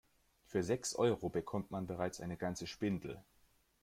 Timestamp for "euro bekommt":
0.95-1.69